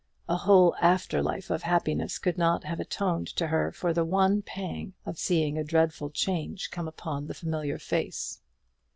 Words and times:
A 0.27 0.35
whole 0.35 0.75
after 0.81 1.21
life 1.21 1.51
of 1.51 1.61
happiness 1.61 2.17
could 2.17 2.35
not 2.35 2.63
have 2.63 2.79
atoned 2.79 3.27
to 3.35 3.45
her 3.45 3.71
for 3.71 3.93
the 3.93 4.03
one 4.03 4.41
pang 4.41 4.93
of 5.05 5.19
seeing 5.19 5.59
a 5.59 5.63
dreadful 5.63 6.09
change 6.09 6.71
come 6.71 6.87
upon 6.87 7.27
the 7.27 7.35
familiar 7.35 7.77
face. 7.77 8.41